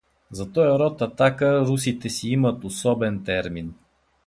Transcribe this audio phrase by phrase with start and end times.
[0.31, 3.73] За тоя род атака русите си имат особен термин.